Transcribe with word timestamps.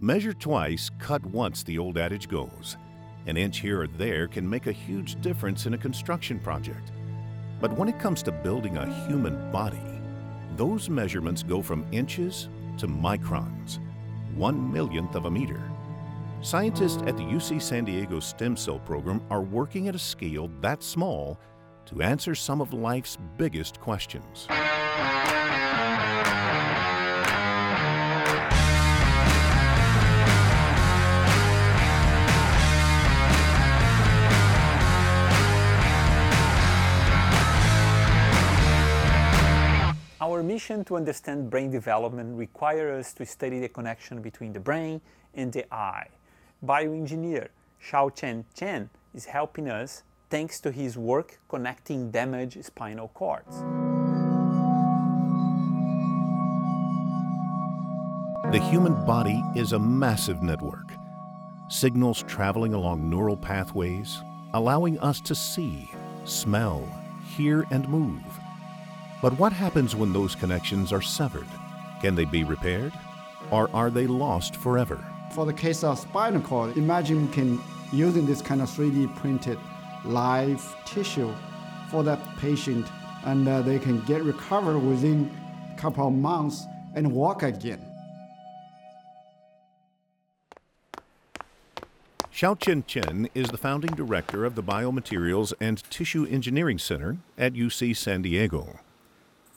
Measure 0.00 0.34
twice, 0.34 0.90
cut 0.98 1.24
once, 1.24 1.62
the 1.62 1.78
old 1.78 1.96
adage 1.96 2.28
goes. 2.28 2.76
An 3.26 3.36
inch 3.36 3.60
here 3.60 3.82
or 3.82 3.86
there 3.86 4.26
can 4.26 4.48
make 4.48 4.66
a 4.66 4.72
huge 4.72 5.20
difference 5.20 5.66
in 5.66 5.74
a 5.74 5.78
construction 5.78 6.38
project. 6.40 6.90
But 7.60 7.72
when 7.78 7.88
it 7.88 7.98
comes 7.98 8.22
to 8.24 8.32
building 8.32 8.76
a 8.76 9.06
human 9.06 9.50
body, 9.52 9.78
those 10.56 10.90
measurements 10.90 11.42
go 11.42 11.62
from 11.62 11.86
inches 11.92 12.48
to 12.78 12.88
microns, 12.88 13.78
one 14.34 14.72
millionth 14.72 15.14
of 15.14 15.26
a 15.26 15.30
meter. 15.30 15.62
Scientists 16.42 17.02
at 17.06 17.16
the 17.16 17.22
UC 17.22 17.62
San 17.62 17.84
Diego 17.84 18.20
Stem 18.20 18.56
Cell 18.56 18.80
Program 18.80 19.22
are 19.30 19.42
working 19.42 19.88
at 19.88 19.94
a 19.94 19.98
scale 19.98 20.50
that 20.60 20.82
small 20.82 21.38
to 21.86 22.02
answer 22.02 22.34
some 22.34 22.60
of 22.60 22.72
life's 22.74 23.16
biggest 23.38 23.80
questions. 23.80 24.48
Our 40.34 40.42
mission 40.42 40.84
to 40.86 40.96
understand 40.96 41.48
brain 41.48 41.70
development 41.70 42.36
requires 42.36 43.06
us 43.06 43.12
to 43.12 43.24
study 43.24 43.60
the 43.60 43.68
connection 43.68 44.20
between 44.20 44.52
the 44.52 44.58
brain 44.58 45.00
and 45.32 45.52
the 45.52 45.64
eye. 45.72 46.08
Bioengineer 46.66 47.50
Shaochen 47.80 48.42
Chen 48.52 48.90
is 49.14 49.26
helping 49.26 49.68
us 49.68 50.02
thanks 50.30 50.58
to 50.62 50.72
his 50.72 50.98
work 50.98 51.38
connecting 51.48 52.10
damaged 52.10 52.64
spinal 52.64 53.12
cords. 53.14 53.58
The 58.50 58.58
human 58.70 59.06
body 59.06 59.40
is 59.54 59.70
a 59.70 59.78
massive 59.78 60.42
network. 60.42 60.90
Signals 61.68 62.24
traveling 62.24 62.74
along 62.74 63.08
neural 63.08 63.36
pathways, 63.36 64.20
allowing 64.52 64.98
us 64.98 65.20
to 65.20 65.34
see, 65.36 65.88
smell, 66.24 66.82
hear, 67.36 67.68
and 67.70 67.88
move. 67.88 68.40
But 69.24 69.38
what 69.38 69.54
happens 69.54 69.96
when 69.96 70.12
those 70.12 70.34
connections 70.34 70.92
are 70.92 71.00
severed? 71.00 71.46
Can 72.02 72.14
they 72.14 72.26
be 72.26 72.44
repaired? 72.44 72.92
Or 73.50 73.70
are 73.74 73.88
they 73.88 74.06
lost 74.06 74.54
forever? 74.54 75.02
For 75.34 75.46
the 75.46 75.52
case 75.54 75.82
of 75.82 75.98
spinal 75.98 76.42
cord, 76.42 76.76
imagine 76.76 77.26
we 77.26 77.32
can 77.32 77.58
using 77.90 78.26
this 78.26 78.42
kind 78.42 78.60
of 78.60 78.68
3D 78.68 79.16
printed 79.16 79.58
live 80.04 80.62
tissue 80.84 81.32
for 81.90 82.04
that 82.04 82.20
patient 82.36 82.86
and 83.24 83.48
uh, 83.48 83.62
they 83.62 83.78
can 83.78 84.02
get 84.02 84.22
recovered 84.22 84.78
within 84.78 85.34
a 85.72 85.80
couple 85.80 86.06
of 86.06 86.12
months 86.12 86.66
and 86.94 87.10
walk 87.10 87.42
again. 87.42 87.80
Shaochen 92.30 92.86
Chen 92.86 93.30
is 93.34 93.48
the 93.48 93.56
founding 93.56 93.94
director 93.94 94.44
of 94.44 94.54
the 94.54 94.62
Biomaterials 94.62 95.54
and 95.62 95.82
Tissue 95.88 96.26
Engineering 96.26 96.78
Center 96.78 97.16
at 97.38 97.54
UC 97.54 97.96
San 97.96 98.20
Diego. 98.20 98.80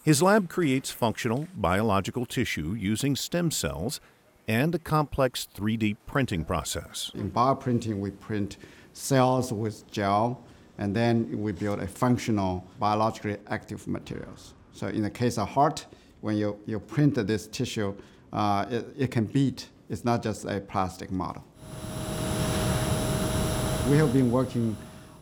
His 0.07 0.21
lab 0.21 0.47
creates 0.47 0.89
functional 0.89 1.49
biological 1.53 2.25
tissue 2.25 2.73
using 2.79 3.17
stem 3.17 3.51
cells 3.51 3.99
and 4.47 4.73
a 4.73 4.79
complex 4.79 5.49
3D 5.53 5.97
printing 6.05 6.45
process. 6.45 7.11
In 7.13 7.29
bioprinting, 7.29 7.99
we 7.99 8.11
print 8.11 8.55
cells 8.93 9.51
with 9.51 9.85
gel, 9.91 10.41
and 10.77 10.95
then 10.95 11.29
we 11.37 11.51
build 11.51 11.81
a 11.81 11.87
functional 11.87 12.65
biologically 12.79 13.35
active 13.47 13.85
materials. 13.85 14.53
So 14.71 14.87
in 14.87 15.01
the 15.01 15.09
case 15.09 15.37
of 15.37 15.49
heart, 15.49 15.85
when 16.21 16.37
you, 16.37 16.57
you 16.65 16.79
print 16.79 17.15
this 17.15 17.45
tissue, 17.45 17.93
uh, 18.31 18.65
it, 18.69 18.85
it 18.97 19.11
can 19.11 19.25
beat. 19.25 19.67
It's 19.89 20.05
not 20.05 20.23
just 20.23 20.45
a 20.45 20.61
plastic 20.61 21.11
model. 21.11 21.43
We 23.89 23.97
have 23.97 24.13
been 24.13 24.31
working 24.31 24.77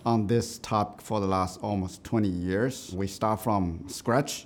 on 0.06 0.28
this 0.28 0.60
topic 0.60 1.02
for 1.02 1.20
the 1.20 1.26
last 1.26 1.60
almost 1.64 2.04
20 2.04 2.28
years. 2.28 2.94
We 2.96 3.08
start 3.08 3.42
from 3.42 3.84
scratch 3.88 4.46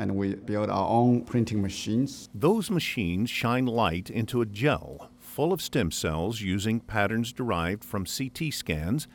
and 0.00 0.16
we 0.16 0.34
build 0.34 0.70
our 0.70 0.88
own 0.88 1.22
printing 1.26 1.60
machines. 1.60 2.30
Those 2.34 2.70
machines 2.70 3.28
shine 3.28 3.66
light 3.66 4.08
into 4.08 4.40
a 4.40 4.46
gel 4.46 5.10
full 5.18 5.52
of 5.52 5.60
stem 5.60 5.90
cells 5.90 6.40
using 6.40 6.80
patterns 6.80 7.34
derived 7.34 7.84
from 7.84 8.06
CT 8.06 8.52
scans 8.52 9.06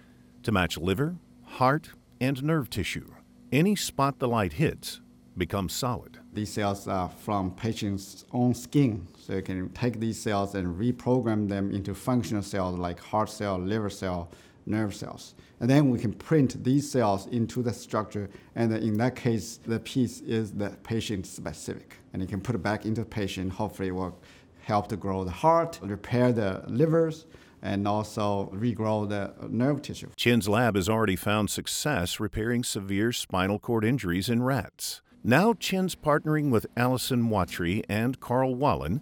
to 0.43 0.51
match 0.51 0.77
liver, 0.77 1.15
heart, 1.43 1.89
and 2.21 2.43
nerve 2.43 2.69
tissue. 2.69 3.11
Any 3.51 3.75
spot 3.75 4.19
the 4.19 4.27
light 4.27 4.53
hits 4.53 5.01
becomes 5.35 5.73
solid. 5.73 6.19
These 6.33 6.53
cells 6.53 6.87
are 6.87 7.09
from 7.09 7.51
patient's 7.55 8.23
own 8.31 8.53
skin, 8.53 9.07
so 9.17 9.33
you 9.33 9.41
can 9.41 9.69
take 9.69 9.99
these 9.99 10.19
cells 10.19 10.53
and 10.53 10.79
reprogram 10.79 11.49
them 11.49 11.71
into 11.71 11.95
functional 11.95 12.43
cells 12.43 12.77
like 12.77 12.99
heart 12.99 13.29
cell, 13.29 13.57
liver 13.57 13.89
cell, 13.89 14.29
nerve 14.65 14.95
cells. 14.95 15.35
And 15.59 15.69
then 15.69 15.89
we 15.89 15.99
can 15.99 16.13
print 16.13 16.63
these 16.63 16.89
cells 16.89 17.27
into 17.27 17.61
the 17.61 17.73
structure, 17.73 18.29
and 18.55 18.73
in 18.73 18.97
that 18.97 19.15
case, 19.15 19.57
the 19.57 19.79
piece 19.79 20.21
is 20.21 20.51
the 20.51 20.69
patient 20.83 21.25
specific. 21.25 21.97
And 22.13 22.21
you 22.21 22.27
can 22.27 22.41
put 22.41 22.55
it 22.55 22.63
back 22.63 22.85
into 22.85 23.01
the 23.01 23.07
patient, 23.07 23.53
hopefully 23.53 23.89
it 23.89 23.95
will 23.95 24.19
help 24.61 24.87
to 24.89 24.97
grow 24.97 25.23
the 25.23 25.31
heart, 25.31 25.79
repair 25.81 26.31
the 26.31 26.63
livers, 26.67 27.25
and 27.61 27.87
also 27.87 28.51
regrow 28.53 29.07
the 29.07 29.33
nerve 29.47 29.81
tissue. 29.81 30.09
Chen's 30.15 30.47
lab 30.47 30.75
has 30.75 30.87
already 30.87 31.15
found 31.15 31.49
success 31.49 32.19
repairing 32.19 32.63
severe 32.63 33.11
spinal 33.11 33.59
cord 33.59 33.83
injuries 33.83 34.29
in 34.29 34.43
rats. 34.43 35.01
Now 35.23 35.53
Chen's 35.53 35.95
partnering 35.95 36.51
with 36.51 36.67
Alysson 36.75 37.27
Muotri 37.27 37.83
and 37.89 38.19
Karl 38.19 38.55
Wahlin 38.55 39.01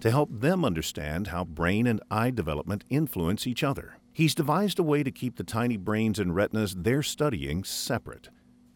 to 0.00 0.10
help 0.10 0.28
them 0.30 0.64
understand 0.64 1.28
how 1.28 1.44
brain 1.44 1.86
and 1.86 2.00
eye 2.10 2.30
development 2.30 2.84
influence 2.90 3.46
each 3.46 3.64
other. 3.64 3.96
He's 4.14 4.32
devised 4.32 4.78
a 4.78 4.84
way 4.84 5.02
to 5.02 5.10
keep 5.10 5.34
the 5.34 5.42
tiny 5.42 5.76
brains 5.76 6.20
and 6.20 6.36
retinas 6.36 6.76
they're 6.78 7.02
studying 7.02 7.64
separate, 7.64 8.28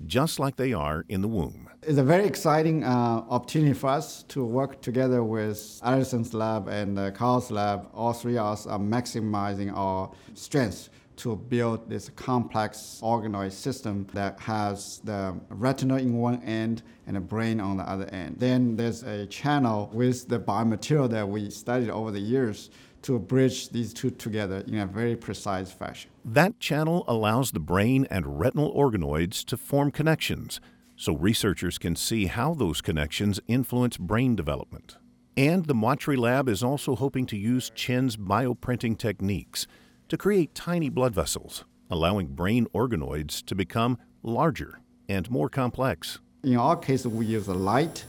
just 0.04 0.41
like 0.41 0.56
they 0.56 0.72
are 0.72 1.04
in 1.09 1.21
the 1.21 1.28
womb. 1.28 1.69
It's 1.84 1.97
a 1.97 2.03
very 2.03 2.26
exciting 2.26 2.82
uh, 2.82 3.22
opportunity 3.31 3.72
for 3.72 3.87
us 3.87 4.25
to 4.25 4.44
work 4.44 4.82
together 4.82 5.22
with 5.22 5.56
Alysson's 5.84 6.34
lab 6.34 6.66
and 6.66 6.99
uh, 6.99 7.12
Karl's 7.12 7.53
lab. 7.53 7.88
All 7.94 8.12
three 8.12 8.37
of 8.37 8.47
us 8.47 8.66
are 8.66 8.81
maximizing 8.81 9.72
our 9.72 10.10
strengths 10.34 10.91
to 11.19 11.37
build 11.37 11.88
this 11.88 12.09
complex 12.10 13.00
organoid 13.00 13.53
system 13.53 14.09
that 14.15 14.41
has 14.41 15.00
the 15.05 15.37
retina 15.50 15.99
in 15.99 16.16
one 16.16 16.43
end 16.43 16.82
and 17.06 17.16
a 17.16 17.20
brain 17.20 17.60
on 17.60 17.76
the 17.76 17.84
other 17.84 18.06
end. 18.06 18.37
Then 18.38 18.75
there's 18.75 19.05
a 19.05 19.26
channel 19.26 19.88
with 19.93 20.26
the 20.28 20.41
biomaterial 20.41 21.09
that 21.10 21.28
we 21.28 21.49
studied 21.50 21.91
over 21.91 22.10
the 22.10 22.20
years 22.20 22.70
to 23.03 23.19
bridge 23.19 23.70
these 23.70 23.92
two 23.92 24.10
together 24.10 24.64
in 24.66 24.78
a 24.78 24.86
very 24.86 25.16
precise 25.16 25.70
fashion. 25.70 26.10
That 26.25 26.60
channel 26.60 27.04
allows 27.06 27.53
the 27.53 27.60
brain 27.60 28.06
and 28.10 28.38
retinal 28.38 28.75
organoids 28.75 29.44
to 29.47 29.56
form 29.56 29.91
connections 29.91 30.60
so 30.98 31.14
researchers 31.14 31.78
can 31.78 31.94
see 31.94 32.26
how 32.26 32.54
those 32.54 32.81
connections 32.81 33.38
influence 33.47 33.97
brain 33.97 34.34
development. 34.34 34.97
And 35.37 35.66
the 35.66 35.75
Muotri 35.75 36.19
Lab 36.19 36.48
is 36.48 36.64
also 36.64 36.97
hoping 36.97 37.25
to 37.26 37.37
use 37.37 37.70
Chen's 37.70 38.16
bioprinting 38.16 38.98
techniques 38.98 39.69
to 40.08 40.16
create 40.16 40.56
tiny 40.56 40.88
blood 40.88 41.14
vessels, 41.14 41.64
allowing 41.88 42.34
brain 42.34 42.66
organoids 42.75 43.44
to 43.47 43.54
become 43.54 43.98
larger 44.25 44.81
and 45.08 45.31
more 45.31 45.48
complex. 45.48 46.19
In 46.42 46.56
our 46.56 46.76
case, 46.76 47.06
we 47.06 47.26
use 47.26 47.47
a 47.47 47.54
light 47.54 48.04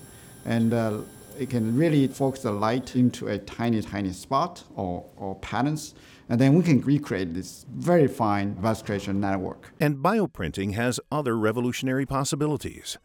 and 0.46 0.74
uh, 0.74 1.02
it 1.40 1.50
can 1.50 1.78
really 1.78 2.06
focus 2.08 2.42
the 2.42 2.52
light 2.52 2.96
into 2.98 3.28
a 3.30 3.38
tiny, 3.38 3.82
tiny 3.82 4.12
spot 4.12 4.64
or, 4.76 5.06
or 5.16 5.36
patterns, 5.36 5.96
and 6.28 6.40
then 6.40 6.54
we 6.54 6.62
can 6.62 6.82
recreate 6.82 7.34
this 7.34 7.66
very 7.74 8.08
fine 8.08 8.56
vasculature 8.56 9.16
network. 9.16 9.72
And 9.80 9.98
bioprinting 9.98 10.74
has 10.74 11.00
other 11.10 11.38
revolutionary 11.38 12.06
possibilities. 12.06 12.98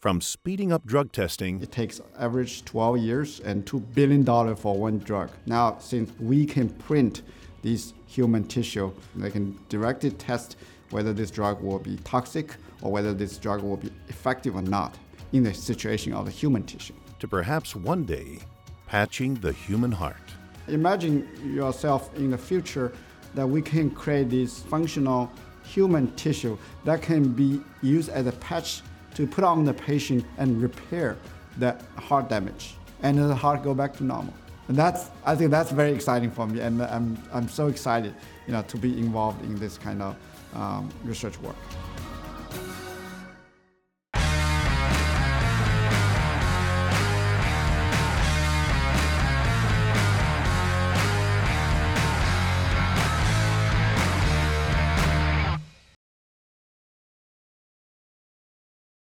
From 0.00 0.20
speeding 0.20 0.72
up 0.72 0.86
drug 0.86 1.12
testing, 1.12 1.62
it 1.62 1.70
takes 1.70 2.00
average 2.18 2.64
12 2.64 2.98
years 2.98 3.40
and 3.40 3.64
$2 3.66 3.94
billion 3.94 4.24
for 4.56 4.76
one 4.76 4.98
drug. 4.98 5.30
Now, 5.46 5.76
since 5.78 6.10
we 6.18 6.46
can 6.46 6.70
print 6.70 7.22
this 7.62 7.92
human 8.06 8.44
tissue, 8.44 8.90
they 9.14 9.30
can 9.30 9.56
directly 9.68 10.10
test 10.10 10.56
whether 10.90 11.12
this 11.12 11.30
drug 11.30 11.62
will 11.62 11.78
be 11.78 11.96
toxic 11.98 12.56
or 12.80 12.90
whether 12.90 13.12
this 13.14 13.36
drug 13.36 13.62
will 13.62 13.76
be 13.76 13.92
effective 14.08 14.56
or 14.56 14.62
not 14.62 14.98
in 15.32 15.44
the 15.44 15.54
situation 15.54 16.12
of 16.14 16.24
the 16.24 16.30
human 16.32 16.64
tissue 16.64 16.94
to 17.22 17.28
perhaps 17.28 17.76
one 17.76 18.02
day 18.02 18.40
patching 18.88 19.34
the 19.34 19.52
human 19.52 19.92
heart. 19.92 20.26
Imagine 20.66 21.28
yourself 21.54 22.12
in 22.16 22.32
the 22.32 22.36
future 22.36 22.92
that 23.36 23.46
we 23.46 23.62
can 23.62 23.92
create 23.92 24.28
this 24.28 24.58
functional 24.62 25.30
human 25.62 26.10
tissue 26.16 26.58
that 26.84 27.00
can 27.00 27.28
be 27.28 27.60
used 27.80 28.08
as 28.08 28.26
a 28.26 28.32
patch 28.32 28.82
to 29.14 29.24
put 29.24 29.44
on 29.44 29.64
the 29.64 29.72
patient 29.72 30.24
and 30.38 30.60
repair 30.60 31.16
the 31.58 31.76
heart 31.96 32.28
damage 32.28 32.74
and 33.04 33.16
the 33.16 33.32
heart 33.32 33.62
go 33.62 33.72
back 33.72 33.96
to 33.98 34.02
normal. 34.02 34.34
And 34.66 34.76
that's, 34.76 35.08
I 35.24 35.36
think 35.36 35.52
that's 35.52 35.70
very 35.70 35.92
exciting 35.92 36.32
for 36.32 36.48
me 36.48 36.58
and 36.58 36.82
I'm, 36.82 37.16
I'm 37.32 37.48
so 37.48 37.68
excited 37.68 38.16
you 38.48 38.52
know, 38.52 38.62
to 38.62 38.76
be 38.76 38.98
involved 38.98 39.44
in 39.44 39.54
this 39.60 39.78
kind 39.78 40.02
of 40.02 40.16
um, 40.54 40.90
research 41.04 41.38
work. 41.40 41.54